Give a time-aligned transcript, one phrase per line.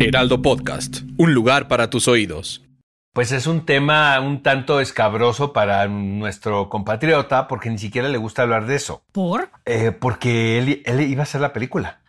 [0.00, 2.64] Heraldo Podcast, un lugar para tus oídos.
[3.12, 8.42] Pues es un tema un tanto escabroso para nuestro compatriota porque ni siquiera le gusta
[8.42, 9.02] hablar de eso.
[9.12, 9.50] ¿Por?
[9.66, 12.00] Eh, porque él, él iba a hacer la película.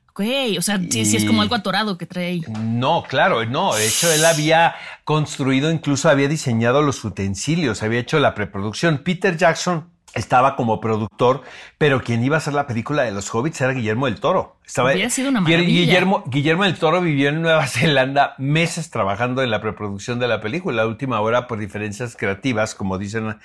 [0.58, 2.44] O sea, sí, sí es como algo atorado que trae ahí.
[2.50, 3.74] No, claro, no.
[3.74, 4.76] De hecho, él había
[5.06, 8.98] construido, incluso había diseñado los utensilios, había hecho la preproducción.
[8.98, 11.44] Peter Jackson estaba como productor,
[11.78, 14.58] pero quien iba a hacer la película de los hobbits era Guillermo del Toro.
[14.66, 15.68] Estaba, Hubiera sido una maravilla.
[15.68, 20.42] Guillermo, Guillermo del Toro vivió en Nueva Zelanda meses trabajando en la preproducción de la
[20.42, 20.84] película.
[20.84, 23.38] La última hora, por diferencias creativas, como dicen,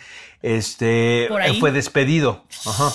[0.42, 1.58] este Por ahí.
[1.60, 2.45] fue despedido.
[2.66, 2.91] Ajá.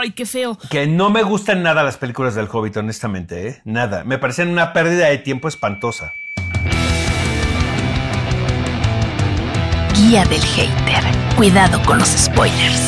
[0.00, 0.58] Ay, qué feo.
[0.70, 3.62] Que no me gustan nada las películas del Hobbit, honestamente, ¿eh?
[3.64, 4.02] Nada.
[4.04, 6.12] Me parecen una pérdida de tiempo espantosa.
[9.94, 11.21] Guía del hater.
[11.42, 12.80] Cuidado con los spoilers.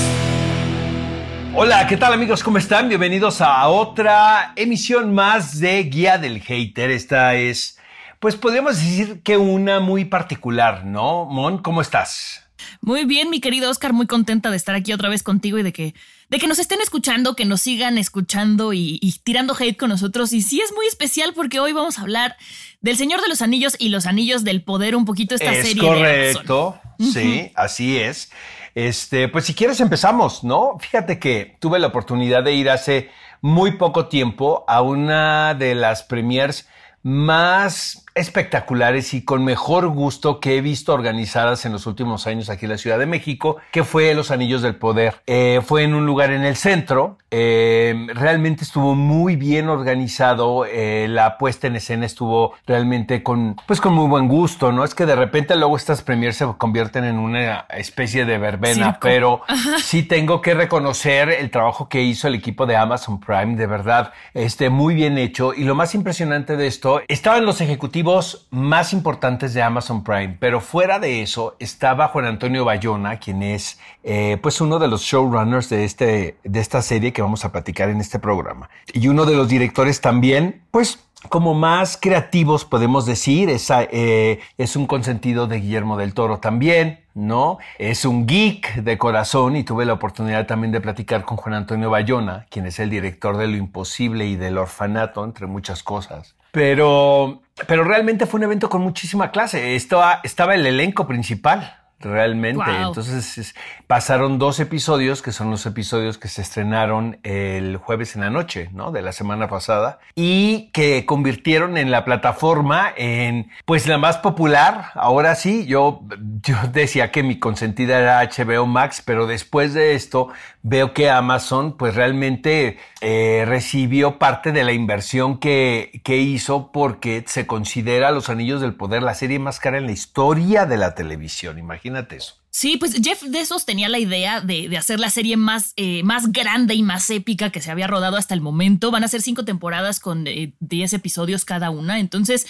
[1.57, 2.45] Hola, ¿qué tal amigos?
[2.45, 2.89] ¿Cómo están?
[2.89, 6.93] Bienvenidos a otra emisión más de Guía del Hater.
[6.93, 7.81] Esta es,
[8.21, 11.25] pues podríamos decir que una muy particular, ¿no?
[11.25, 12.45] Mon, ¿cómo estás?
[12.81, 15.73] Muy bien, mi querido Oscar, muy contenta de estar aquí otra vez contigo y de
[15.73, 15.93] que,
[16.31, 20.33] de que nos estén escuchando, que nos sigan escuchando y, y tirando hate con nosotros.
[20.33, 22.37] Y sí es muy especial porque hoy vamos a hablar
[22.81, 25.83] del Señor de los Anillos y los Anillos del Poder, un poquito esta es serie.
[25.83, 26.84] de Amazon.
[26.99, 28.31] Sí, así es.
[28.75, 30.77] Este, pues si quieres empezamos, ¿no?
[30.81, 36.03] Fíjate que tuve la oportunidad de ir hace muy poco tiempo a una de las
[36.03, 36.69] premiers
[37.03, 42.67] más espectaculares y con mejor gusto que he visto organizadas en los últimos años aquí
[42.67, 45.17] en la Ciudad de México, que fue Los Anillos del Poder.
[45.27, 51.07] Eh, fue en un lugar en el centro, eh, realmente estuvo muy bien organizado, eh,
[51.09, 54.85] la puesta en escena estuvo realmente con, pues con muy buen gusto, ¿no?
[54.85, 58.99] Es que de repente luego estas premiers se convierten en una especie de verbena, Circo.
[59.01, 59.43] pero
[59.83, 64.13] sí tengo que reconocer el trabajo que hizo el equipo de Amazon Prime, de verdad,
[64.35, 65.53] este, muy bien hecho.
[65.53, 68.04] Y lo más impresionante de esto, estaban los ejecutivos
[68.51, 73.79] más importantes de Amazon Prime, pero fuera de eso estaba Juan Antonio Bayona, quien es
[74.03, 77.89] eh, pues uno de los showrunners de, este, de esta serie que vamos a platicar
[77.89, 78.69] en este programa.
[78.93, 84.77] Y uno de los directores también, pues como más creativos podemos decir, es, eh, es
[84.77, 87.59] un consentido de Guillermo del Toro también, ¿no?
[87.79, 91.91] Es un geek de corazón y tuve la oportunidad también de platicar con Juan Antonio
[91.91, 96.35] Bayona, quien es el director de Lo Imposible y del Orfanato, entre muchas cosas.
[96.55, 99.75] Pero, pero realmente fue un evento con muchísima clase.
[99.75, 101.84] Estaba, estaba el elenco principal.
[102.05, 102.63] Realmente.
[102.65, 102.89] Wow.
[102.89, 103.55] Entonces es-
[103.87, 108.71] pasaron dos episodios, que son los episodios que se estrenaron el jueves en la noche,
[108.73, 108.93] ¿no?
[108.93, 109.99] De la semana pasada.
[110.15, 114.87] Y que convirtieron en la plataforma en, pues, la más popular.
[114.95, 116.01] Ahora sí, yo,
[116.43, 120.29] yo decía que mi consentida era HBO Max, pero después de esto
[120.63, 127.23] veo que Amazon, pues, realmente eh, recibió parte de la inversión que, que hizo porque
[127.27, 130.95] se considera Los Anillos del Poder la serie más cara en la historia de la
[130.95, 131.59] televisión.
[131.59, 132.44] Imagínate eso.
[132.57, 136.31] Sí, pues Jeff Bezos tenía la idea de, de hacer la serie más, eh, más
[136.31, 138.93] grande y más épica que se había rodado hasta el momento.
[138.93, 141.99] Van a ser cinco temporadas con eh, 10 episodios cada una.
[141.99, 142.47] Entonces,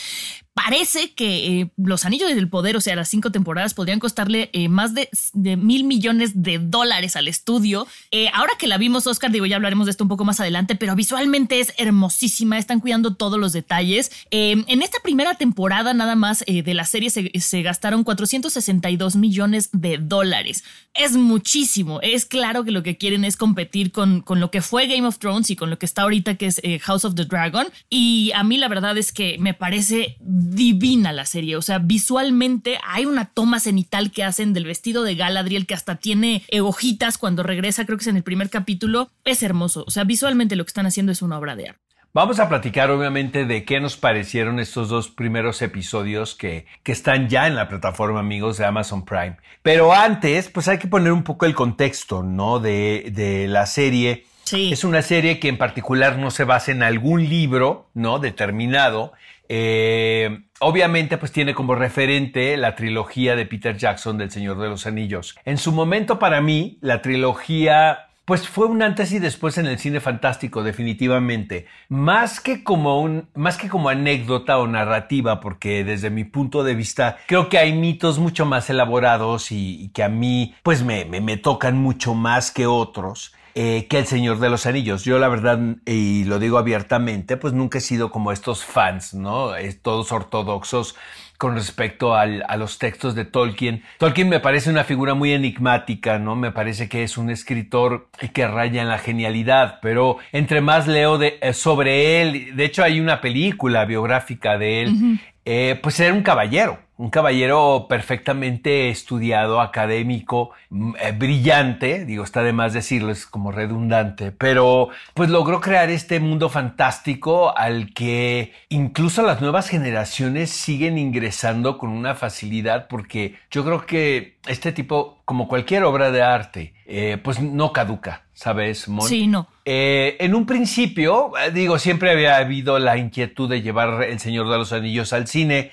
[0.52, 4.68] parece que eh, Los Anillos del Poder, o sea, las cinco temporadas, podrían costarle eh,
[4.68, 5.08] más de,
[5.56, 7.86] mil millones de dólares al estudio.
[8.34, 10.94] Ahora que la vimos, Oscar, digo, ya hablaremos de esto un poco más adelante, pero
[10.94, 12.58] visualmente es hermosísima.
[12.58, 14.12] Están cuidando todos los detalles.
[14.30, 19.93] En esta primera temporada, nada más de la serie, se, se gastaron 462 millones de
[19.98, 20.64] dólares.
[20.94, 22.00] Es muchísimo.
[22.02, 25.18] Es claro que lo que quieren es competir con, con lo que fue Game of
[25.18, 27.66] Thrones y con lo que está ahorita, que es eh, House of the Dragon.
[27.90, 31.56] Y a mí la verdad es que me parece divina la serie.
[31.56, 35.96] O sea, visualmente hay una toma cenital que hacen del vestido de Galadriel que hasta
[35.96, 39.10] tiene eh, hojitas cuando regresa, creo que es en el primer capítulo.
[39.24, 39.84] Es hermoso.
[39.86, 41.83] O sea, visualmente lo que están haciendo es una obra de arte.
[42.14, 47.28] Vamos a platicar obviamente de qué nos parecieron estos dos primeros episodios que, que están
[47.28, 49.36] ya en la plataforma amigos de Amazon Prime.
[49.62, 52.60] Pero antes, pues hay que poner un poco el contexto, ¿no?
[52.60, 54.26] De, de la serie.
[54.44, 54.72] Sí.
[54.72, 58.20] Es una serie que en particular no se basa en algún libro, ¿no?
[58.20, 59.12] Determinado.
[59.48, 64.86] Eh, obviamente, pues tiene como referente la trilogía de Peter Jackson del Señor de los
[64.86, 65.34] Anillos.
[65.44, 69.78] En su momento, para mí, la trilogía pues fue un antes y después en el
[69.78, 71.66] cine fantástico, definitivamente.
[71.88, 77.18] Más que como más que como anécdota o narrativa, porque desde mi punto de vista
[77.26, 81.20] creo que hay mitos mucho más elaborados y, y que a mí, pues me, me,
[81.20, 83.34] me tocan mucho más que otros.
[83.56, 85.04] Eh, que El Señor de los Anillos.
[85.04, 89.54] Yo la verdad, y lo digo abiertamente, pues nunca he sido como estos fans, ¿no?
[89.54, 90.96] Eh, todos ortodoxos
[91.44, 93.82] con respecto al, a los textos de Tolkien.
[93.98, 96.36] Tolkien me parece una figura muy enigmática, ¿no?
[96.36, 101.18] Me parece que es un escritor que raya en la genialidad, pero entre más leo
[101.18, 106.14] de, eh, sobre él, de hecho hay una película biográfica de él, eh, pues era
[106.14, 113.10] un caballero un caballero perfectamente estudiado, académico, mm, eh, brillante, digo, está de más decirlo,
[113.10, 119.68] es como redundante, pero pues logró crear este mundo fantástico al que incluso las nuevas
[119.68, 126.10] generaciones siguen ingresando con una facilidad porque yo creo que este tipo, como cualquier obra
[126.12, 128.22] de arte, eh, pues no caduca.
[128.34, 129.08] ¿sabes, Mon?
[129.08, 129.46] Sí, no.
[129.64, 134.58] Eh, en un principio, digo, siempre había habido la inquietud de llevar El Señor de
[134.58, 135.70] los Anillos al cine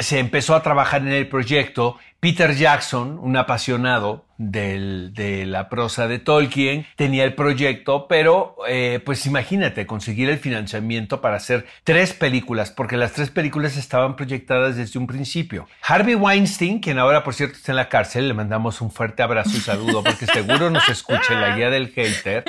[0.00, 1.96] se empezó a trabajar en el proyecto.
[2.20, 9.24] Peter Jackson, un apasionado de la prosa de Tolkien, tenía el proyecto, pero eh, pues
[9.24, 14.98] imagínate conseguir el financiamiento para hacer tres películas, porque las tres películas estaban proyectadas desde
[14.98, 15.66] un principio.
[15.82, 19.56] Harvey Weinstein, quien ahora por cierto está en la cárcel, le mandamos un fuerte abrazo
[19.56, 22.44] y saludo porque seguro nos escucha la guía del hater,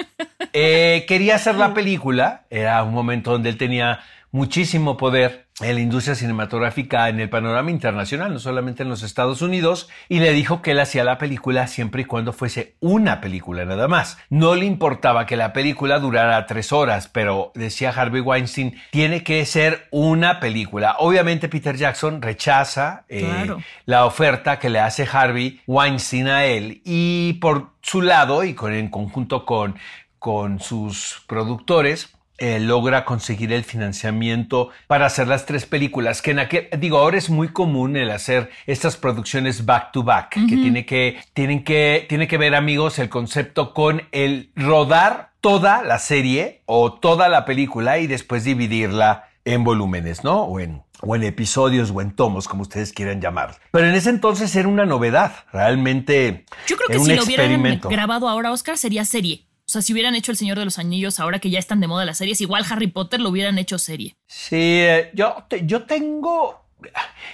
[0.51, 4.01] eh, quería hacer la película, era un momento donde él tenía
[4.31, 9.41] muchísimo poder en la industria cinematográfica en el panorama internacional, no solamente en los Estados
[9.41, 13.65] Unidos, y le dijo que él hacía la película siempre y cuando fuese una película
[13.65, 14.17] nada más.
[14.29, 19.45] No le importaba que la película durara tres horas, pero decía Harvey Weinstein, tiene que
[19.45, 20.95] ser una película.
[20.99, 23.47] Obviamente Peter Jackson rechaza eh,
[23.85, 28.73] la oferta que le hace Harvey Weinstein a él y por su lado y con,
[28.73, 29.75] en conjunto con,
[30.19, 36.39] con sus productores, eh, logra conseguir el financiamiento para hacer las tres películas, que en
[36.39, 40.83] aquel, digo, ahora es muy común el hacer estas producciones back to back, que tiene
[40.83, 46.63] que, tienen que, tiene que ver, amigos, el concepto con el rodar toda la serie
[46.65, 50.41] o toda la película y después dividirla en volúmenes, ¿no?
[50.41, 53.57] O en, o en episodios o en tomos, como ustedes quieran llamar.
[53.69, 56.45] Pero en ese entonces era una novedad, realmente.
[56.65, 59.45] Yo creo que si lo hubieran grabado ahora, Oscar, sería serie.
[59.71, 61.87] O sea, si hubieran hecho El Señor de los Anillos ahora que ya están de
[61.87, 64.17] moda las series, igual Harry Potter lo hubieran hecho serie.
[64.27, 66.65] Sí, eh, yo, yo tengo.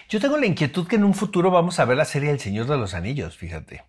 [0.07, 2.68] Yo tengo la inquietud que en un futuro vamos a ver la serie El Señor
[2.68, 3.86] de los Anillos, fíjate.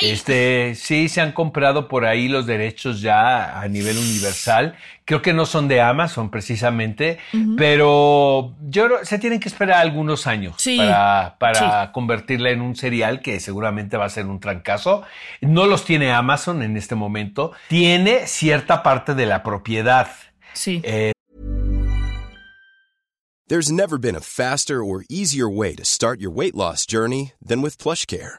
[0.00, 4.76] Este, sí, se han comprado por ahí los derechos ya a nivel universal.
[5.04, 7.18] Creo que no son de Amazon precisamente,
[7.56, 13.40] pero yo se tienen que esperar algunos años para, para convertirla en un serial que
[13.40, 15.02] seguramente va a ser un trancazo.
[15.40, 17.52] No los tiene Amazon en este momento.
[17.68, 20.10] Tiene cierta parte de la propiedad.
[20.52, 20.80] Sí.
[20.84, 21.12] Eh,
[23.48, 27.62] There's never been a faster or easier way to start your weight loss journey than
[27.62, 28.38] with PlushCare.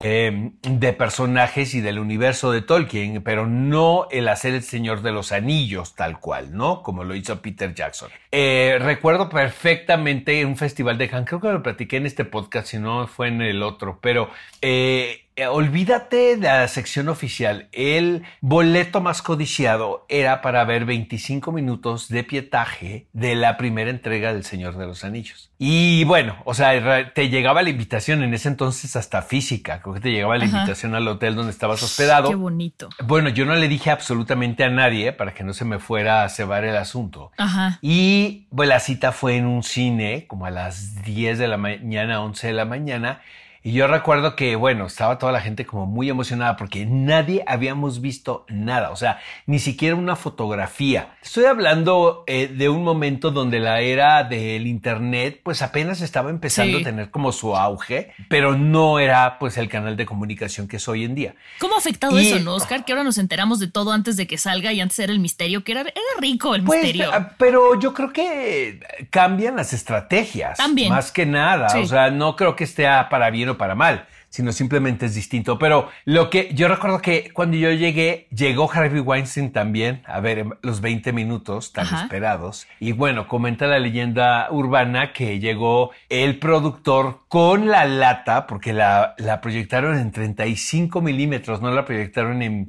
[0.00, 5.12] Em, de personajes y del universo de Tolkien, pero no el hacer el Señor de
[5.12, 6.82] los Anillos tal cual, ¿no?
[6.82, 8.10] Como lo hizo Peter Jackson.
[8.30, 12.78] Eh, recuerdo perfectamente un festival de Cannes, creo que lo platiqué en este podcast, si
[12.78, 14.28] no fue en el otro, pero
[14.60, 17.68] eh, eh, olvídate de la sección oficial.
[17.72, 24.32] El boleto más codiciado era para ver 25 minutos de pietaje de la primera entrega
[24.32, 25.50] del Señor de los Anillos.
[25.58, 29.80] Y bueno, o sea, te llegaba la invitación en ese entonces hasta física.
[29.82, 32.28] Creo que te llegaba la invitación al hotel donde estabas hospedado.
[32.28, 32.88] Qué bonito.
[33.04, 36.28] Bueno, yo no le dije absolutamente a nadie para que no se me fuera a
[36.28, 37.32] cebar el asunto.
[37.38, 37.78] Ajá.
[37.82, 42.22] Y pues, la cita fue en un cine como a las 10 de la mañana,
[42.22, 43.20] 11 de la mañana.
[43.66, 48.02] Y yo recuerdo que, bueno, estaba toda la gente como muy emocionada porque nadie habíamos
[48.02, 51.16] visto nada, o sea, ni siquiera una fotografía.
[51.22, 56.76] Estoy hablando eh, de un momento donde la era del Internet pues apenas estaba empezando
[56.76, 60.86] a tener como su auge, pero no era pues el canal de comunicación que es
[60.86, 61.34] hoy en día.
[61.58, 62.84] ¿Cómo ha afectado eso, no, Oscar?
[62.84, 65.64] Que ahora nos enteramos de todo antes de que salga y antes era el misterio,
[65.64, 67.10] que era, era rico el pues, misterio.
[67.10, 70.58] Ah, pero yo creo que cambian las estrategias.
[70.58, 70.90] También.
[70.90, 74.52] Más que nada, o sea, no creo que esté para bien o para mal, sino
[74.52, 75.58] simplemente es distinto.
[75.58, 80.46] Pero lo que yo recuerdo que cuando yo llegué, llegó Harvey Weinstein también a ver
[80.62, 82.66] los 20 minutos tan esperados.
[82.80, 89.14] Y bueno, comenta la leyenda urbana que llegó el productor con la lata, porque la,
[89.18, 92.66] la proyectaron en 35 milímetros, no la proyectaron en,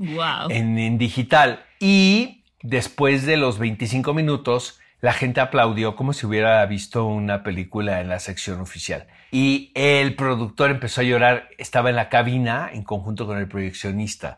[0.49, 1.65] en, en digital.
[1.79, 8.01] Y después de los 25 minutos, la gente aplaudió como si hubiera visto una película
[8.01, 9.07] en la sección oficial.
[9.31, 14.37] Y el productor empezó a llorar, estaba en la cabina en conjunto con el proyeccionista.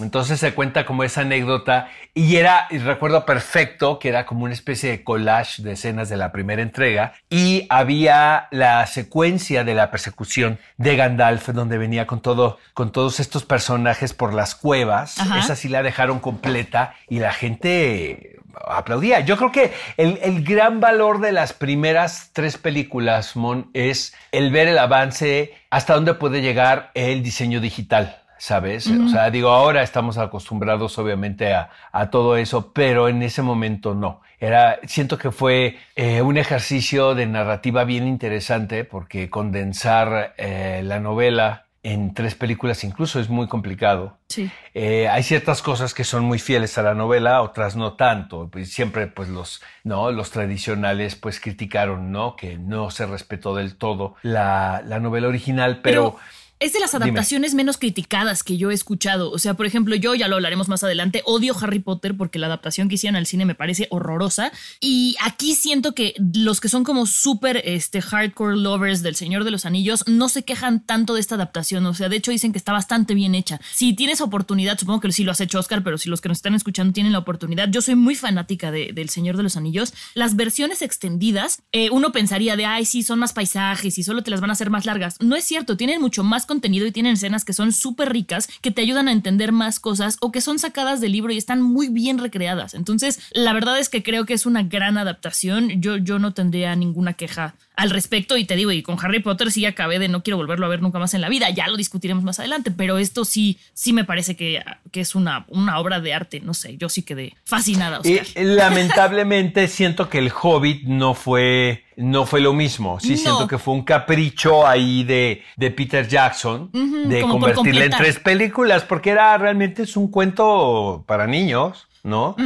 [0.00, 4.52] Entonces se cuenta como esa anécdota y era, y recuerdo perfecto, que era como una
[4.52, 9.90] especie de collage de escenas de la primera entrega y había la secuencia de la
[9.90, 15.16] persecución de Gandalf donde venía con todo, con todos estos personajes por las cuevas.
[15.38, 19.20] Esa sí la dejaron completa y la gente aplaudía.
[19.20, 24.50] Yo creo que el, el, gran valor de las primeras tres películas, Mon, es el
[24.50, 28.20] ver el avance hasta dónde puede llegar el diseño digital.
[28.36, 28.88] ¿Sabes?
[28.88, 33.94] O sea, digo, ahora estamos acostumbrados obviamente a, a, todo eso, pero en ese momento
[33.94, 34.20] no.
[34.38, 41.00] Era, siento que fue eh, un ejercicio de narrativa bien interesante porque condensar eh, la
[41.00, 44.16] novela en tres películas incluso es muy complicado.
[44.28, 44.50] Sí.
[44.72, 48.48] Eh, hay ciertas cosas que son muy fieles a la novela, otras no tanto.
[48.50, 52.36] Pues siempre, pues los, no, los tradicionales, pues criticaron, ¿no?
[52.36, 56.16] Que no se respetó del todo la, la novela original, pero
[56.64, 59.30] es de las adaptaciones menos criticadas que yo he escuchado.
[59.30, 61.20] O sea, por ejemplo, yo ya lo hablaremos más adelante.
[61.26, 64.50] Odio Harry Potter porque la adaptación que hicieron al cine me parece horrorosa.
[64.80, 69.50] Y aquí siento que los que son como súper este, hardcore lovers del Señor de
[69.50, 71.84] los Anillos no se quejan tanto de esta adaptación.
[71.84, 73.60] O sea, de hecho dicen que está bastante bien hecha.
[73.74, 76.38] Si tienes oportunidad, supongo que sí lo has hecho Oscar, pero si los que nos
[76.38, 79.92] están escuchando tienen la oportunidad, yo soy muy fanática de, del Señor de los Anillos.
[80.14, 84.30] Las versiones extendidas, eh, uno pensaría de, ay, sí, son más paisajes y solo te
[84.30, 85.16] las van a hacer más largas.
[85.20, 86.53] No es cierto, tienen mucho más contenido
[86.86, 90.32] y tienen escenas que son súper ricas, que te ayudan a entender más cosas o
[90.32, 92.74] que son sacadas del libro y están muy bien recreadas.
[92.74, 95.80] Entonces, la verdad es que creo que es una gran adaptación.
[95.80, 99.50] Yo, yo no tendría ninguna queja al respecto y te digo, y con Harry Potter
[99.50, 101.76] sí acabé de no quiero volverlo a ver nunca más en la vida, ya lo
[101.76, 104.62] discutiremos más adelante, pero esto sí, sí me parece que,
[104.92, 108.00] que es una, una obra de arte, no sé, yo sí quedé fascinada.
[108.04, 113.58] Y lamentablemente siento que el Hobbit no fue, no fue lo mismo, sí siento que
[113.58, 119.36] fue un capricho ahí de, de Peter Jackson de convertirla en tres películas, porque era
[119.36, 122.36] realmente es un cuento para niños, ¿no?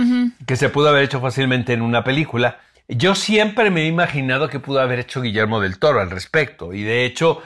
[0.46, 2.60] Que se pudo haber hecho fácilmente en una película.
[2.90, 6.82] Yo siempre me he imaginado que pudo haber hecho Guillermo del Toro al respecto y
[6.82, 7.42] de hecho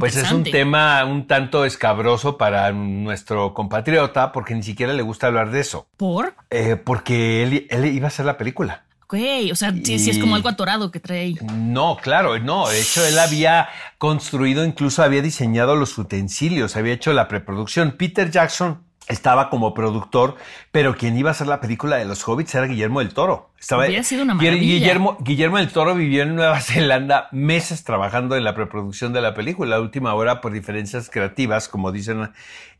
[0.00, 5.28] pues es un tema un tanto escabroso para nuestro compatriota porque ni siquiera le gusta
[5.28, 5.86] hablar de eso.
[5.96, 6.34] ¿Por?
[6.50, 8.82] Eh, porque él, él, iba a hacer la película.
[9.04, 9.14] Ok,
[9.52, 11.38] o sea, si es como algo atorado que trae ahí.
[11.52, 12.68] No, claro, no.
[12.68, 13.68] De hecho, él había
[13.98, 17.92] construido, incluso había diseñado los utensilios, había hecho la preproducción.
[17.92, 20.36] Peter Jackson estaba como productor,
[20.72, 23.50] pero quien iba a hacer la película de los hobbits era Guillermo del Toro.
[23.58, 24.62] Estaba, sido una maravilla.
[24.62, 29.34] Guillermo, Guillermo del Toro vivió en Nueva Zelanda meses trabajando en la preproducción de la
[29.34, 29.76] película.
[29.76, 32.30] La última hora, por diferencias creativas, como dicen,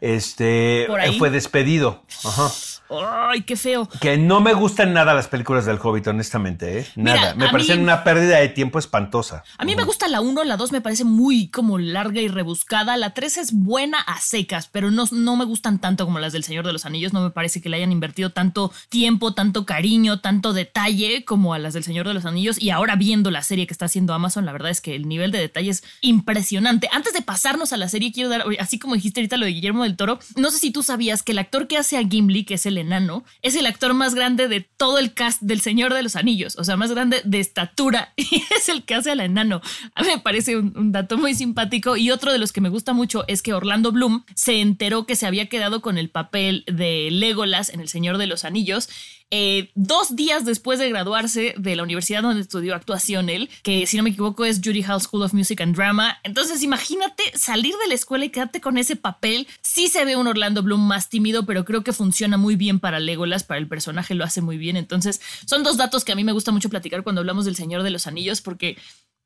[0.00, 0.86] este,
[1.18, 2.02] fue despedido.
[2.24, 2.50] Ajá.
[2.90, 3.88] Ay, qué feo.
[4.00, 6.86] Que no me gustan nada las películas del Hobbit, honestamente, ¿eh?
[6.96, 7.34] Nada.
[7.34, 9.44] me parecen una pérdida de tiempo espantosa.
[9.58, 12.96] A mí me gusta la 1, la 2 me parece muy como larga y rebuscada.
[12.96, 16.44] La 3 es buena a secas, pero no, no me gustan tanto como las del
[16.44, 17.12] Señor de los Anillos.
[17.12, 21.58] No me parece que le hayan invertido tanto tiempo, tanto cariño, tanto detalle como a
[21.58, 22.60] las del Señor de los Anillos.
[22.60, 25.30] Y ahora viendo la serie que está haciendo Amazon, la verdad es que el nivel
[25.30, 26.88] de detalle es impresionante.
[26.92, 29.84] Antes de pasarnos a la serie, quiero dar, así como dijiste ahorita lo de Guillermo
[29.84, 32.54] del Toro, no sé si tú sabías que el actor que hace a Gimli, que
[32.54, 36.02] es el enano, es el actor más grande de todo el cast del Señor de
[36.02, 39.60] los Anillos, o sea, más grande de estatura, y es el que hace al enano.
[39.94, 41.96] A mí me parece un, dato muy simpático.
[41.96, 45.16] Y otro de los que me gusta mucho es que Orlando Bloom se enteró que
[45.16, 48.88] se había quedado con el papel de Legolas en El Señor de los Anillos
[49.30, 53.96] eh, dos días después de graduarse de la universidad donde estudió actuación él, que si
[53.96, 56.18] no me equivoco es Judy Hall School of Music and Drama.
[56.24, 59.46] Entonces imagínate salir de la escuela y quedarte con ese papel.
[59.62, 62.98] Sí se ve un Orlando Bloom más tímido, pero creo que funciona muy bien para
[62.98, 64.76] Legolas, para el personaje lo hace muy bien.
[64.76, 67.82] Entonces son dos datos que a mí me gusta mucho platicar cuando hablamos del Señor
[67.82, 68.76] de los Anillos, porque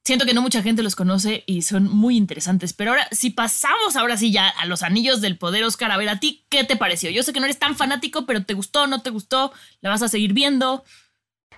[0.05, 2.75] Siento que no mucha gente los conoce y son muy interesantes.
[2.75, 6.11] Pero ahora, si pasamos ahora sí ya a los anillos del poder, Oscar, a ver,
[6.11, 7.09] ¿a ti qué te pareció?
[7.09, 9.53] Yo sé que no eres tan fanático, pero ¿te gustó, no te gustó?
[9.81, 10.85] ¿La vas a seguir viendo?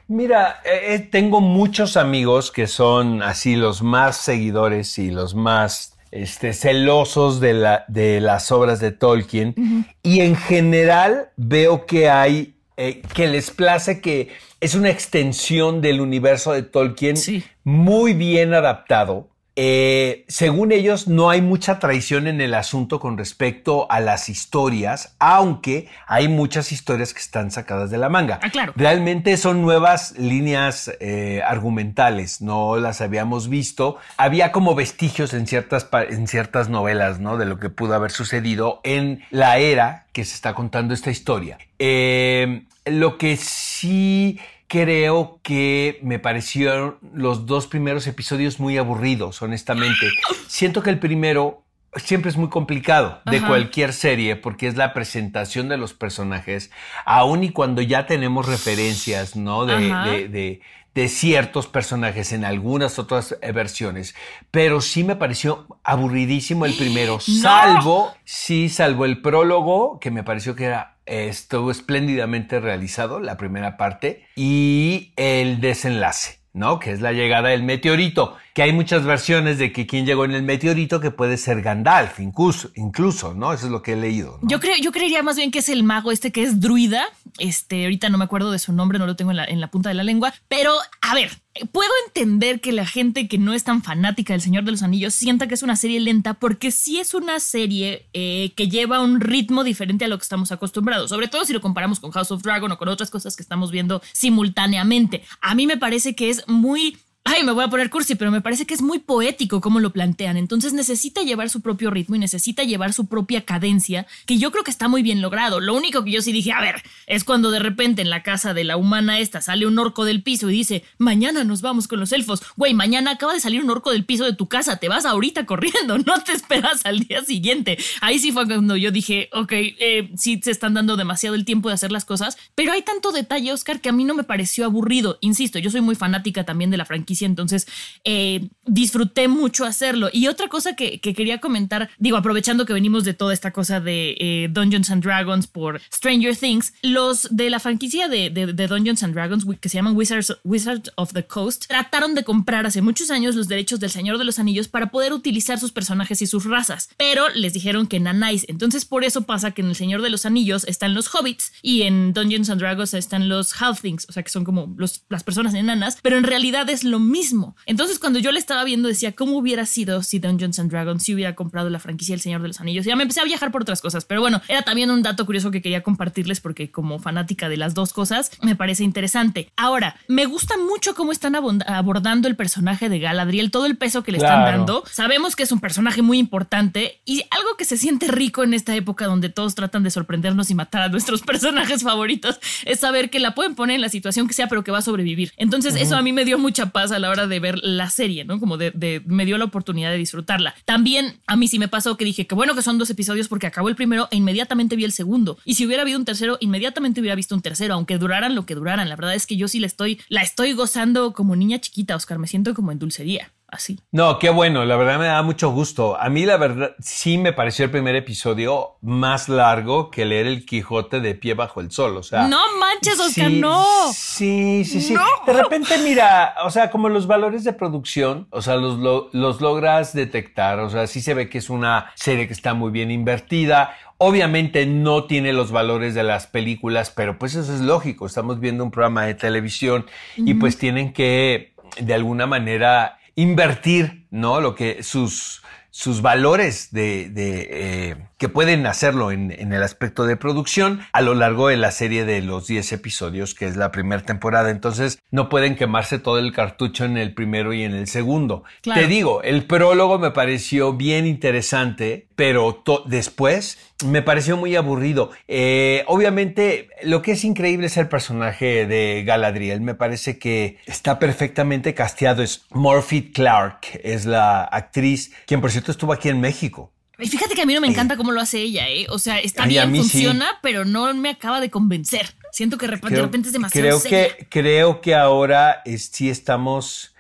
[0.07, 5.97] Mira, eh, eh, tengo muchos amigos que son así los más seguidores y los más
[6.13, 9.57] este, celosos de, la, de las obras de Tolkien.
[10.05, 14.29] Y en general veo que hay, eh, que les place que
[14.61, 17.17] es una extensión del universo de Tolkien
[17.65, 19.29] muy bien adaptado.
[19.59, 25.17] Eh, según ellos, no hay mucha traición en el asunto con respecto a las historias,
[25.19, 28.39] aunque hay muchas historias que están sacadas de la manga.
[28.43, 28.75] Ah, claro.
[28.77, 33.97] Realmente son nuevas líneas eh, argumentales, no las habíamos visto.
[34.19, 37.39] Había como vestigios en ciertas, en ciertas novelas, ¿no?
[37.39, 41.57] De lo que pudo haber sucedido en la era que se está contando esta historia.
[41.79, 50.07] Eh, lo que sí creo que me parecieron los dos primeros episodios muy aburridos, honestamente.
[50.49, 51.63] Siento que el primero
[51.97, 53.47] siempre es muy complicado de Ajá.
[53.49, 56.71] cualquier serie porque es la presentación de los personajes,
[57.07, 59.65] aun y cuando ya tenemos referencias, ¿no?
[59.67, 60.11] De, Ajá.
[60.11, 60.61] de- de-
[60.95, 64.15] de ciertos personajes en algunas otras versiones,
[64.51, 70.57] pero sí me pareció aburridísimo el primero, salvo, sí, salvo el prólogo, que me pareció
[70.57, 76.39] que era, estuvo espléndidamente realizado, la primera parte, y el desenlace.
[76.57, 76.79] ¿no?
[76.79, 80.33] Que es la llegada del meteorito, que hay muchas versiones de que quien llegó en
[80.33, 83.53] el meteorito que puede ser Gandalf, incluso, incluso ¿no?
[83.53, 84.39] Eso es lo que he leído.
[84.43, 87.05] Yo creo, yo creería más bien que es el mago este que es druida.
[87.39, 89.95] Este, ahorita no me acuerdo de su nombre, no lo tengo en la, punta de
[89.95, 90.33] la lengua.
[90.49, 91.31] Pero, a ver,
[91.73, 95.15] puedo entender que la gente que no es tan fanática del Señor de los Anillos
[95.15, 99.21] sienta que es una serie lenta, porque sí es una serie eh, que lleva un
[99.21, 101.11] ritmo diferente a lo que estamos acostumbrados.
[101.11, 103.71] Sobre todo si lo comparamos con House of Dragon o con otras cosas que estamos
[103.71, 105.23] viendo simultáneamente.
[105.41, 108.41] A mí me parece que es muy Ay, me voy a poner cursi, pero me
[108.41, 110.37] parece que es muy poético como lo plantean.
[110.37, 114.63] Entonces necesita llevar su propio ritmo y necesita llevar su propia cadencia, que yo creo
[114.63, 115.59] que está muy bien logrado.
[115.59, 118.55] Lo único que yo sí dije, a ver, es cuando de repente en la casa
[118.55, 121.99] de la humana esta sale un orco del piso y dice, mañana nos vamos con
[121.99, 122.45] los elfos.
[122.55, 125.47] Güey, mañana acaba de salir un orco del piso de tu casa, te vas ahorita
[125.47, 127.77] corriendo, no te esperas al día siguiente.
[128.03, 131.71] Ahí sí fue cuando yo dije, ok, eh, sí se están dando demasiado el tiempo
[131.71, 134.65] de hacer las cosas, pero hay tanto detalle, Oscar, que a mí no me pareció
[134.65, 135.19] aburrido.
[135.23, 137.67] Insisto, yo soy muy fanática también de la franquicia entonces
[138.05, 140.09] eh, disfruté mucho hacerlo.
[140.13, 143.81] Y otra cosa que, que, quería comentar, digo, aprovechando que venimos de toda esta cosa
[143.81, 149.15] de eh, Dungeons and Dragons por Stranger Things, los de la franquicia de, Dungeons and
[149.15, 153.35] Dragons, que se llaman Wizards, Wizards of the Coast, trataron de comprar hace muchos años
[153.35, 156.89] los derechos del Señor de los Anillos para poder utilizar sus personajes y sus razas,
[156.97, 158.45] pero les dijeron que nanáis.
[158.49, 161.83] Entonces, por eso pasa que en El Señor de los Anillos están los hobbits y
[161.83, 164.75] en Dungeons and Dragons están los halflings, o sea, que son como
[165.09, 167.57] las personas enanas, pero en realidad es lo mismo.
[167.67, 171.15] Entonces, cuando yo le estaba viendo, decía, ¿cómo hubiera sido si Dungeons and Dragons si
[171.15, 172.85] hubiera comprado la franquicia El Señor de los Anillos?
[172.87, 175.25] Y ya me empecé a viajar por otras cosas, pero bueno, era también un dato
[175.27, 179.51] curioso que quería compartirles porque como fanática de las dos cosas, me parece interesante.
[179.57, 184.13] Ahora, me gusta mucho cómo están abordando el personaje de Galadriel, todo el peso que
[184.13, 184.41] le Claro.
[184.45, 184.85] están dando.
[184.91, 188.75] Sabemos que es un personaje muy importante y algo que se siente rico en esta
[188.75, 193.21] época donde todos tratan de sorprendernos y matar a nuestros personajes favoritos es saber que
[193.21, 195.33] la pueden poner en la situación que sea, pero que va a sobrevivir.
[195.37, 198.25] Entonces, eso a mí me dio mucha paz a la hora de ver la serie,
[198.25, 198.41] ¿no?
[198.41, 200.55] Como de, de, me dio la oportunidad de disfrutarla.
[200.65, 203.47] También a mí sí me pasó que dije que bueno que son dos episodios porque
[203.47, 205.39] acabó el primero e inmediatamente vi el segundo.
[205.45, 208.55] Y si hubiera habido un tercero, inmediatamente hubiera visto un tercero, aunque duraran lo que
[208.55, 208.89] duraran.
[208.89, 212.19] La verdad es que yo sí la estoy, la estoy gozando como niña chiquita, Oscar.
[212.19, 213.33] Me siento como en dulcería.
[213.57, 213.81] Así.
[213.91, 215.99] No, qué bueno, la verdad me da mucho gusto.
[215.99, 220.45] A mí la verdad sí me pareció el primer episodio más largo que leer El
[220.45, 222.29] Quijote de pie bajo el sol, o sea.
[222.29, 223.65] No manches, Oscar, sí, no.
[223.95, 224.95] Sí, sí, sí.
[225.27, 229.41] De repente mira, o sea, como los valores de producción, o sea, los, lo, los
[229.41, 232.91] logras detectar, o sea, sí se ve que es una serie que está muy bien
[232.91, 233.75] invertida.
[233.97, 238.05] Obviamente no tiene los valores de las películas, pero pues eso es lógico.
[238.05, 239.87] Estamos viendo un programa de televisión
[240.19, 240.29] uh -huh.
[240.31, 244.41] y pues tienen que de alguna manera invertir, ¿no?
[244.41, 250.07] Lo que sus, sus valores de, de eh, que pueden hacerlo en, en, el aspecto
[250.07, 253.71] de producción a lo largo de la serie de los 10 episodios, que es la
[253.71, 254.51] primera temporada.
[254.51, 258.45] Entonces, no pueden quemarse todo el cartucho en el primero y en el segundo.
[258.63, 258.81] Claro.
[258.81, 265.11] Te digo, el prólogo me pareció bien interesante, pero después me pareció muy aburrido.
[265.29, 269.61] Eh, obviamente, lo que es increíble es el personaje de Galadriel.
[269.61, 272.23] Me parece que está perfectamente casteado.
[272.23, 276.73] Es Morphy Clark, es la actriz, quien por cierto estuvo aquí en México.
[276.99, 278.87] Y fíjate que a mí no me encanta eh, cómo lo hace ella, ¿eh?
[278.89, 280.37] O sea, está bien, funciona, sí.
[280.43, 282.15] pero no me acaba de convencer.
[282.33, 284.17] Siento que de repente, creo, de repente es demasiado creo seria.
[284.17, 286.95] que Creo que ahora es, sí estamos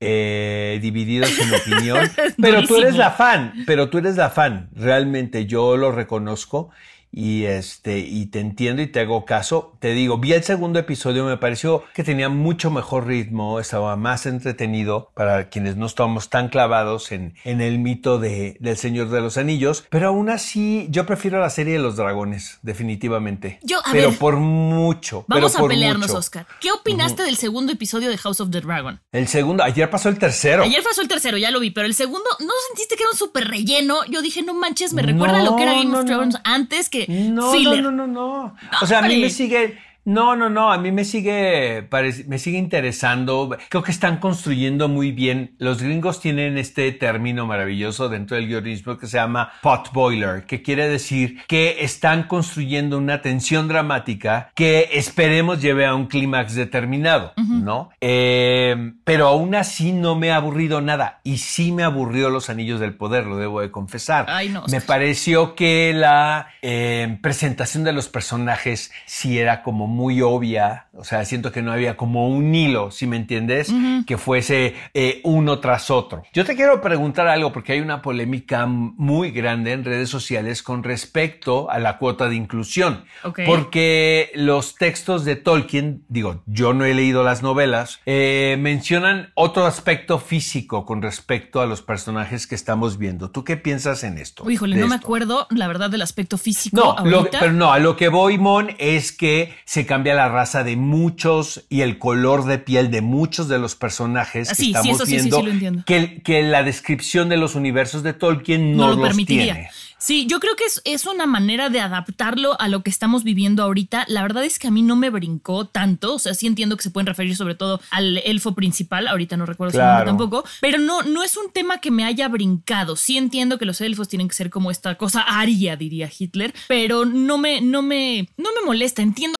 [0.00, 2.10] eh, divididos en opinión.
[2.40, 4.70] pero tú eres la fan, pero tú eres la fan.
[4.74, 6.70] Realmente yo lo reconozco
[7.12, 9.76] y este y te entiendo y te hago caso.
[9.80, 14.26] Te digo, vi el segundo episodio, me pareció que tenía mucho mejor ritmo, estaba más
[14.26, 19.20] entretenido para quienes no estamos tan clavados en, en el mito de, del Señor de
[19.20, 23.58] los Anillos, pero aún así yo prefiero la serie de los dragones, definitivamente.
[23.62, 25.24] Yo, a pero ver, por mucho.
[25.28, 26.18] Vamos pero a pelearnos, mucho.
[26.18, 26.46] Oscar.
[26.60, 27.28] ¿Qué opinaste uh -huh.
[27.28, 29.00] del segundo episodio de House of the Dragon?
[29.12, 30.62] El segundo, ayer pasó el tercero.
[30.62, 33.18] Ayer pasó el tercero, ya lo vi, pero el segundo, ¿no sentiste que era un
[33.18, 34.04] súper relleno?
[34.08, 36.34] Yo dije, no manches, me recuerda no, a lo que era Game no, of Thrones
[36.34, 36.40] no.
[36.44, 37.82] antes que no, filler.
[37.82, 38.56] No, no, no, no.
[38.82, 41.88] O sea, a mí me sigue, No, no, no, a mí me sigue,
[42.26, 43.56] me sigue interesando.
[43.68, 45.54] Creo que están construyendo muy bien.
[45.58, 50.62] Los gringos tienen este término maravilloso dentro del guionismo que se llama pot boiler, que
[50.62, 57.32] quiere decir que están construyendo una tensión dramática que esperemos lleve a un clímax determinado,
[57.36, 57.90] ¿no?
[58.00, 62.80] Eh, pero aún así no me ha aburrido nada y sí me aburrió Los Anillos
[62.80, 64.26] del Poder, lo debo de confesar.
[64.28, 70.22] Ay, no, me pareció que la eh, presentación de los personajes sí era como muy
[70.22, 73.72] obvia, o sea, siento que no había como un hilo, si me entiendes,
[74.06, 76.22] que fuese eh, uno tras otro.
[76.32, 80.82] Yo te quiero preguntar algo porque hay una polémica muy grande en redes sociales con
[80.82, 83.04] respecto a la cuota de inclusión,
[83.46, 89.66] porque los textos de Tolkien, digo, yo no he leído las novelas, eh, mencionan otro
[89.66, 93.30] aspecto físico con respecto a los personajes que estamos viendo.
[93.30, 94.48] ¿Tú qué piensas en esto?
[94.48, 96.96] Híjole, no me acuerdo, la verdad, del aspecto físico.
[97.04, 100.76] No, pero no, a lo que voy, Mon, es que se cambia la raza de
[100.76, 105.84] muchos y el color de piel de muchos de los personajes que estamos viendo.
[105.84, 109.70] que, que, la descripción de los universos de Tolkien no, lo permitiría.
[110.00, 113.62] Sí, yo creo que es, es, una manera de adaptarlo a lo que estamos viviendo
[113.62, 114.06] ahorita.
[114.08, 116.14] La verdad es que a mí no me brincó tanto.
[116.14, 119.08] O sea, sí entiendo que se pueden referir sobre todo al elfo principal.
[119.08, 120.44] Ahorita no recuerdo su nombre tampoco.
[120.62, 122.96] Pero no, no es un tema que me haya brincado.
[122.96, 126.54] Sí entiendo que los elfos tienen que ser como esta cosa aria, diría Hitler.
[126.66, 129.02] Pero no me, no me, no me molesta.
[129.02, 129.39] Entiendo.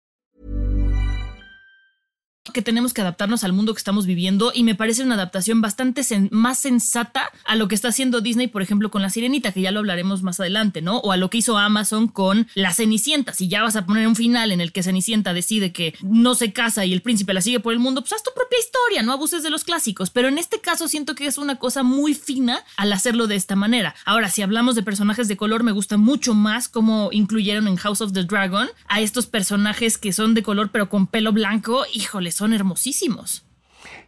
[2.51, 6.01] que tenemos que adaptarnos al mundo que estamos viviendo y me parece una adaptación bastante
[6.31, 9.71] más sensata a lo que está haciendo Disney, por ejemplo, con La Sirenita, que ya
[9.71, 10.97] lo hablaremos más adelante, ¿no?
[10.97, 13.33] O a lo que hizo Amazon con La Cenicienta.
[13.33, 16.53] Si ya vas a poner un final en el que Cenicienta decide que no se
[16.53, 19.13] casa y el príncipe la sigue por el mundo, pues haz tu propia historia, no
[19.13, 20.09] abuses de los clásicos.
[20.09, 23.55] Pero en este caso siento que es una cosa muy fina al hacerlo de esta
[23.55, 23.95] manera.
[24.05, 28.01] Ahora, si hablamos de personajes de color, me gusta mucho más cómo incluyeron en House
[28.01, 31.85] of the Dragon a estos personajes que son de color pero con pelo blanco.
[31.93, 33.43] Híjole, son hermosísimos.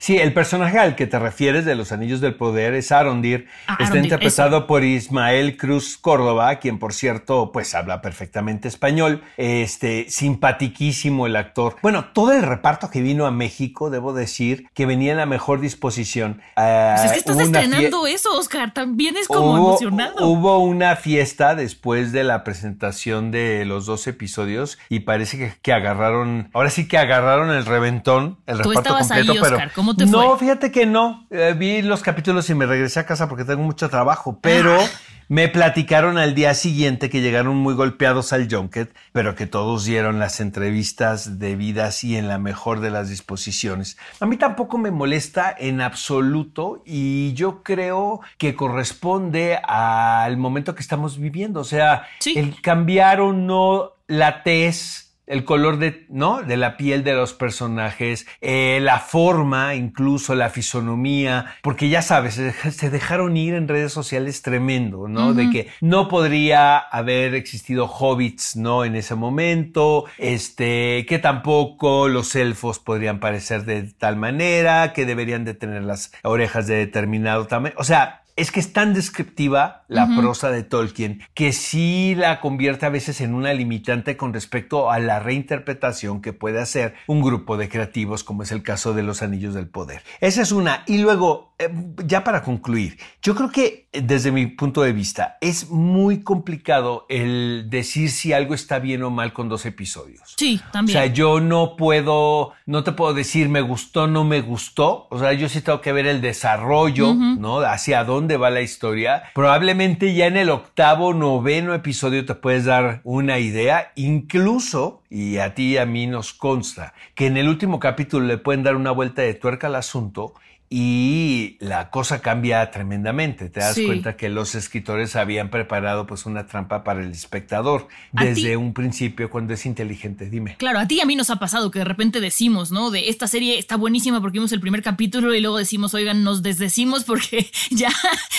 [0.04, 3.48] Sí, el personaje al que te refieres de los Anillos del Poder es Arondir.
[3.68, 9.24] Ah, Está interpretado por Ismael Cruz Córdoba, quien por cierto, pues habla perfectamente español.
[9.38, 11.78] Este, simpatiquísimo el actor.
[11.82, 15.62] Bueno, todo el reparto que vino a México, debo decir, que venía en la mejor
[15.62, 16.42] disposición.
[16.54, 18.74] Pues es que estás estrenando eso, Oscar.
[18.74, 20.28] También es como emocionado.
[20.28, 26.50] Hubo una fiesta después de la presentación de los dos episodios y parece que, agarraron,
[26.52, 31.26] ahora sí que agarraron el reventón, el reparto completo, pero no, fíjate que no.
[31.30, 34.86] Eh, vi los capítulos y me regresé a casa porque tengo mucho trabajo, pero ah.
[35.28, 40.20] me platicaron al día siguiente que llegaron muy golpeados al Junket, pero que todos dieron
[40.20, 43.98] las entrevistas debidas y en la mejor de las disposiciones.
[44.20, 50.82] A mí tampoco me molesta en absoluto y yo creo que corresponde al momento que
[50.82, 51.60] estamos viviendo.
[51.60, 56.44] O sea, el cambiar o no la tez el color de, ¿no?
[56.44, 62.42] de la piel de los personajes, eh, la forma, incluso la fisonomía, porque ya sabes,
[62.72, 65.34] se dejaron ir en redes sociales tremendo, ¿no?
[65.34, 68.86] De que no podría haber existido hobbits, ¿no?
[68.86, 75.46] En ese momento, este, que tampoco los elfos podrían parecer de tal manera, que deberían
[75.46, 77.76] de tener las orejas de determinado tamaño.
[77.78, 82.86] O sea, es que es tan descriptiva la prosa de Tolkien que sí la convierte
[82.86, 87.58] a veces en una limitante con respecto a la reinterpretación que puede hacer un grupo
[87.58, 90.02] de creativos, como es el caso de Los Anillos del Poder.
[90.20, 90.84] Esa es una.
[90.88, 91.70] Y luego, eh,
[92.06, 97.68] ya para concluir, yo creo que desde mi punto de vista es muy complicado el
[97.70, 100.34] decir si algo está bien o mal con dos episodios.
[100.38, 100.98] Sí, también.
[100.98, 105.08] O sea, yo no puedo, no te puedo decir me gustó, no me gustó.
[105.10, 107.60] O sea, yo sí tengo que ver el desarrollo, ¿no?
[107.60, 109.24] Hacia dónde dónde va la historia.
[109.34, 115.56] Probablemente ya en el octavo, noveno episodio te puedes dar una idea, incluso, y a
[115.56, 118.92] ti y a mí nos consta, que en el último capítulo le pueden dar una
[118.92, 120.36] vuelta de tuerca al asunto
[120.76, 123.48] y la cosa cambia tremendamente.
[123.50, 123.86] Te das Sí.
[123.86, 128.74] cuenta que los escritores habían preparado pues una trampa para el espectador desde ti- un
[128.74, 130.30] principio cuando es inteligente.
[130.32, 130.56] Dime.
[130.58, 132.90] Claro, a ti y a mí nos ha pasado que de repente decimos, ¿no?
[132.90, 136.42] De esta serie está buenísima porque vimos el primer capítulo y luego decimos, oigan, nos
[136.42, 137.92] desdecimos porque ya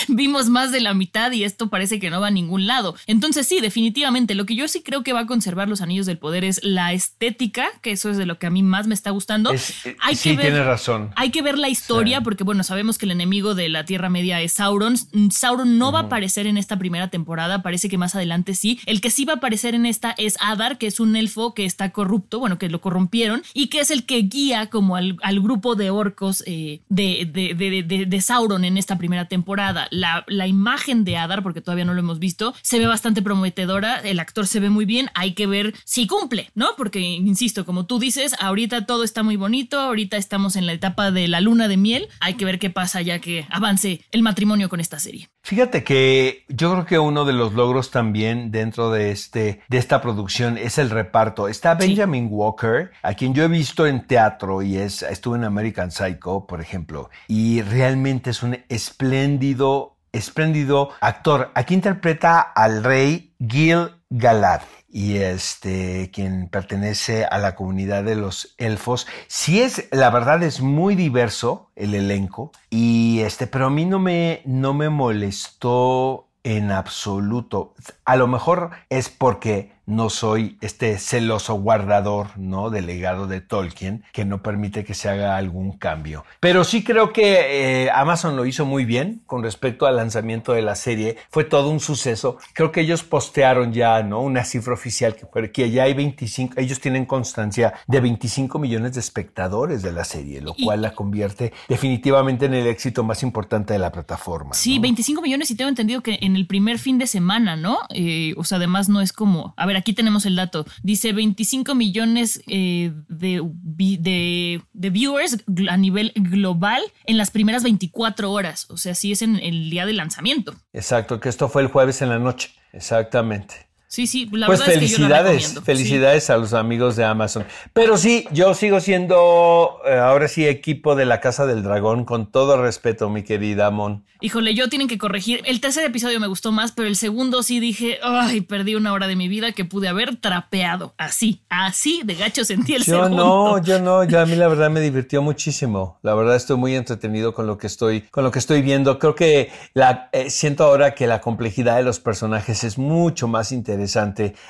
[0.09, 2.95] vimos más de la mitad y esto parece que no va a ningún lado.
[3.07, 6.17] Entonces sí, definitivamente, lo que yo sí creo que va a conservar los Anillos del
[6.17, 9.11] Poder es la estética, que eso es de lo que a mí más me está
[9.11, 9.51] gustando.
[9.51, 11.11] Es- eh, Hay sí, que ver- tienes razón.
[11.15, 14.41] Hay que ver la historia porque, bueno, sabemos que el enemigo de la Tierra Media
[14.41, 14.97] es Sauron.
[15.31, 18.79] Sauron no va a aparecer en esta primera temporada, parece que más adelante sí.
[18.85, 21.63] El que sí va a aparecer en esta es Adar, que es un elfo que
[21.65, 25.39] está corrupto, bueno, que lo corrompieron y que es el que guía como al, al
[25.39, 29.87] grupo de orcos eh, de, de- de- de- de Sauron en esta primera temporada.
[29.91, 33.97] La, la imagen de Adar, porque todavía no lo hemos visto, se ve bastante prometedora,
[33.99, 36.69] el actor se ve muy bien, hay que ver si cumple, ¿no?
[36.75, 41.11] Porque, insisto, como tú dices, ahorita todo está muy bonito, ahorita estamos en la etapa
[41.11, 44.69] de la luna de miel, hay que ver qué pasa ya que avance el matrimonio
[44.69, 45.29] con esta serie.
[45.43, 50.01] Fíjate que yo creo que uno de los logros también dentro de este de esta
[50.01, 51.47] producción es el reparto.
[51.47, 51.87] Está Sí.
[51.87, 56.45] Benjamin Walker, a quien yo he visto en teatro y es estuvo en American Psycho,
[56.47, 61.51] por ejemplo, y realmente es un espléndido espléndido actor.
[61.55, 64.61] Aquí interpreta al rey Gil Galad
[64.95, 69.07] y este quien pertenece a la comunidad de los elfos.
[69.27, 73.99] Sí es, la verdad es muy diverso el elenco y este, pero a mí no
[73.99, 77.73] me no me molestó en absoluto.
[78.05, 82.71] A lo mejor es porque no soy este celoso guardador, ¿no?
[82.71, 86.25] Del legado de Tolkien, que no permite que se haga algún cambio.
[86.39, 90.63] Pero sí creo que eh, Amazon lo hizo muy bien con respecto al lanzamiento de
[90.63, 91.17] la serie.
[91.29, 92.37] Fue todo un suceso.
[92.53, 94.21] Creo que ellos postearon ya, ¿no?
[94.21, 98.93] Una cifra oficial que, fue- que ya hay 25, ellos tienen constancia de 25 millones
[98.95, 103.21] de espectadores de la serie, lo Y- cual la convierte definitivamente en el éxito más
[103.21, 104.55] importante de la plataforma.
[104.55, 104.81] Sí, ¿no?
[104.81, 107.77] 25 millones y tengo entendido que en el primer fin de semana, ¿no?
[107.95, 111.75] Eh, o sea, además no es como, a ver, aquí tenemos el dato, dice 25
[111.75, 115.37] millones eh, de, de, de viewers
[115.69, 119.85] a nivel global en las primeras 24 horas, o sea, sí es en el día
[119.85, 120.55] de lanzamiento.
[120.73, 122.51] Exacto, que esto fue el jueves en la noche.
[122.73, 123.64] Exactamente.
[123.87, 127.05] Sí, sí, la pues verdad es que yo la felicidades, felicidades a los amigos de
[127.05, 127.45] Amazon.
[127.73, 132.31] Pero sí, yo sigo siendo eh, ahora sí equipo de la Casa del Dragón, con
[132.31, 134.03] todo respeto, mi querida Mon.
[134.05, 134.15] Sí.
[134.25, 135.41] Híjole, yo tienen que corregir.
[135.45, 139.07] El tercer episodio me gustó más, pero el segundo sí dije, ay, perdí una hora
[139.07, 140.95] de mi vida que pude haber trapeado.
[140.97, 143.17] Así, así de gacho sentí el Yo segundo.
[143.17, 145.99] no, yo no, yo a mí la verdad me divirtió muchísimo.
[146.01, 148.99] La verdad estoy muy entretenido con lo que estoy, con lo que estoy viendo.
[148.99, 153.51] Creo que la, eh, siento ahora que la complejidad de los personajes es mucho más
[153.51, 153.74] interesante.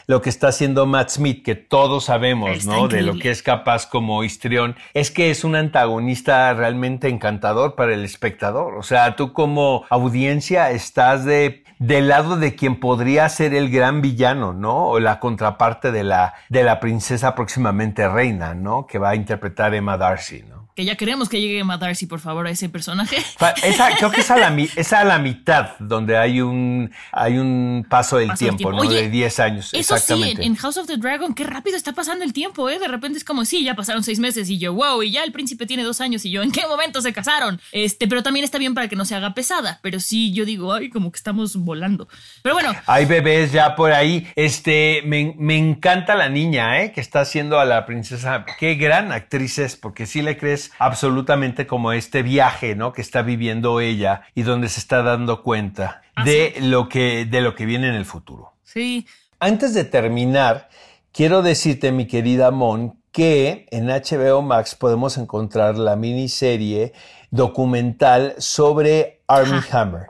[0.07, 2.87] Lo que está haciendo Matt Smith, que todos sabemos, Está ¿no?
[2.87, 7.93] De lo que es capaz como histrión, es que es un antagonista realmente encantador para
[7.93, 8.75] el espectador.
[8.75, 14.01] O sea, tú como audiencia estás de del lado de quien podría ser el gran
[14.01, 14.87] villano, ¿no?
[14.87, 18.87] O la contraparte de la, de la princesa próximamente reina, ¿no?
[18.87, 20.64] Que va a interpretar Emma Darcy, ¿no?
[20.75, 23.15] Que ya queremos que llegue Emma Darcy, por favor, a ese personaje.
[23.63, 27.85] Esa, creo que es a, la, es a la mitad donde hay un, hay un
[27.89, 28.83] paso del Paso tiempo, tiempo.
[28.83, 28.89] ¿no?
[28.89, 29.65] Oye, de 10 años.
[29.67, 30.43] Eso sí, exactamente.
[30.43, 32.77] en House of the Dragon, qué rápido está pasando el tiempo, ¿eh?
[32.77, 35.31] De repente es como, sí, ya pasaron seis meses y yo, wow, y ya el
[35.31, 37.61] príncipe tiene dos años y yo, ¿en qué momento se casaron?
[37.71, 40.73] Este, pero también está bien para que no se haga pesada, pero sí, yo digo,
[40.73, 42.09] ay, como que estamos volando.
[42.41, 44.27] Pero bueno, Hay bebés ya por ahí.
[44.35, 46.91] Este, me, me encanta la niña, ¿eh?
[46.91, 48.45] Que está haciendo a la princesa.
[48.59, 52.93] Qué gran actriz es, porque sí le crees absolutamente como este viaje, ¿no?
[52.93, 57.55] Que está viviendo ella y donde se está dando cuenta de lo que, de lo
[57.55, 58.53] que viene en el futuro.
[58.63, 59.05] sí,
[59.39, 60.69] Antes de terminar,
[61.11, 66.93] quiero decirte, mi querida Mon, que en HBO Max podemos encontrar la miniserie
[67.31, 70.07] documental sobre Army Hammer.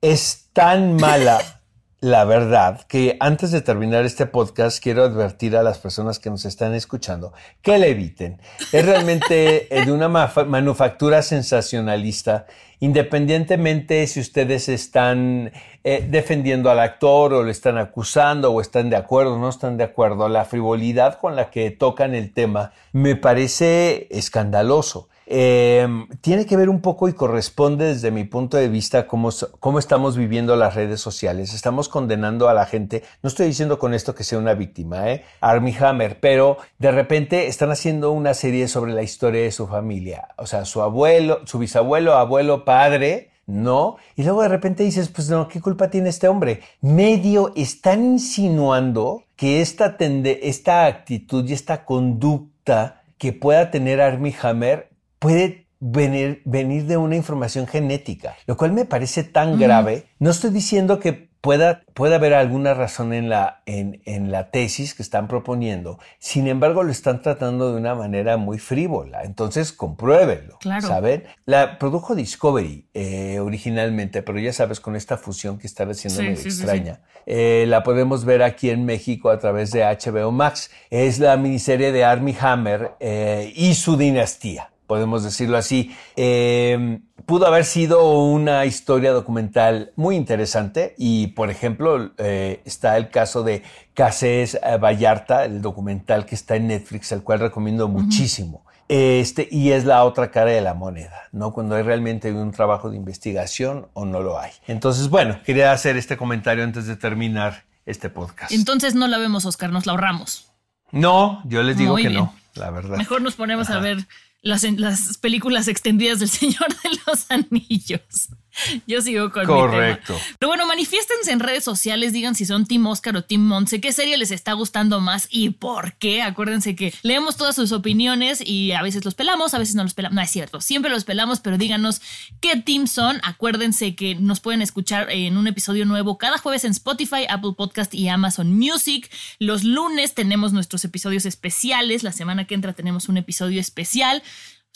[0.00, 1.38] Es tan mala,
[2.00, 6.44] la verdad, que antes de terminar este podcast quiero advertir a las personas que nos
[6.44, 8.40] están escuchando que la eviten.
[8.72, 12.46] Es realmente eh, de una manufactura sensacionalista,
[12.78, 15.50] independientemente si ustedes están
[15.82, 19.76] eh, defendiendo al actor o le están acusando o están de acuerdo o no están
[19.76, 25.08] de acuerdo, la frivolidad con la que tocan el tema me parece escandaloso.
[25.30, 25.86] Eh,
[26.22, 29.28] tiene que ver un poco y corresponde desde mi punto de vista cómo,
[29.60, 31.52] cómo estamos viviendo las redes sociales.
[31.52, 33.02] Estamos condenando a la gente.
[33.22, 35.24] No estoy diciendo con esto que sea una víctima, ¿eh?
[35.42, 40.28] Army Hammer, pero de repente están haciendo una serie sobre la historia de su familia.
[40.38, 43.96] O sea, su abuelo, su bisabuelo, abuelo, padre no.
[44.14, 46.60] Y luego de repente dices, pues no, ¿qué culpa tiene este hombre?
[46.82, 54.87] Medio están insinuando que esta, esta actitud y esta conducta que pueda tener Armie Hammer
[55.18, 60.06] puede venir, venir de una información genética, lo cual me parece tan grave.
[60.18, 64.94] No estoy diciendo que pueda, pueda haber alguna razón en la, en, en, la tesis
[64.94, 65.98] que están proponiendo.
[66.18, 69.22] Sin embargo, lo están tratando de una manera muy frívola.
[69.22, 70.58] Entonces, compruébenlo.
[70.80, 71.24] ¿Saben?
[71.44, 76.32] La produjo Discovery eh, originalmente, pero ya sabes, con esta fusión que están haciendo muy
[76.32, 77.00] extraña.
[77.26, 80.70] Eh, la podemos ver aquí en México a través de HBO Max.
[80.90, 85.94] Es la miniserie de Army Hammer eh, y su dinastía podemos decirlo así.
[86.16, 93.10] Eh, pudo haber sido una historia documental muy interesante y, por ejemplo, eh, está el
[93.10, 93.62] caso de
[93.94, 98.64] Casés eh, Vallarta, el documental que está en Netflix, el cual recomiendo muchísimo.
[98.88, 101.52] Este, y es la otra cara de la moneda, ¿no?
[101.52, 104.52] Cuando hay realmente un trabajo de investigación o no lo hay.
[104.66, 108.50] Entonces, bueno, quería hacer este comentario antes de terminar este podcast.
[108.52, 110.50] Entonces no la vemos, Oscar, nos la ahorramos.
[110.90, 112.96] No, yo les digo que no, la verdad.
[112.96, 113.98] Mejor nos ponemos a ver
[114.42, 118.28] las, las películas extendidas del Señor de los Anillos.
[118.86, 120.14] Yo sigo con Correcto.
[120.14, 120.36] Mi tema.
[120.38, 123.92] Pero bueno, manifiéstense en redes sociales, digan si son Team Oscar o Team Montse, qué
[123.92, 126.22] serie les está gustando más y por qué.
[126.22, 129.94] Acuérdense que leemos todas sus opiniones y a veces los pelamos, a veces no los
[129.94, 130.14] pelamos.
[130.14, 132.00] No es cierto, siempre los pelamos, pero díganos
[132.40, 133.20] qué team son.
[133.22, 137.94] Acuérdense que nos pueden escuchar en un episodio nuevo cada jueves en Spotify, Apple Podcast
[137.94, 139.10] y Amazon Music.
[139.38, 142.02] Los lunes tenemos nuestros episodios especiales.
[142.02, 144.22] La semana que entra tenemos un episodio especial.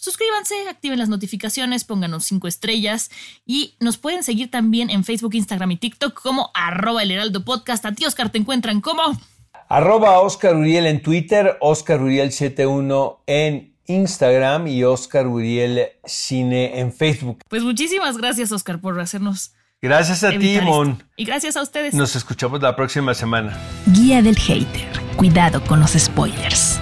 [0.03, 3.09] Suscríbanse, activen las notificaciones, pónganos cinco estrellas
[3.47, 7.87] y nos pueden seguir también en Facebook, Instagram y TikTok como arroba el heraldo podcast.
[7.87, 9.01] A ti, Oscar, te encuentran como
[9.69, 16.93] arroba Oscar Uriel en Twitter, Oscar Uriel 71 en Instagram y Oscar Uriel Cine en
[16.93, 17.39] Facebook.
[17.49, 19.53] Pues muchísimas gracias, Oscar, por hacernos.
[19.81, 21.01] Gracias a ti, Mon.
[21.17, 21.95] Y gracias a ustedes.
[21.95, 23.57] Nos escuchamos la próxima semana.
[23.87, 24.89] Guía del Hater.
[25.15, 26.82] Cuidado con los spoilers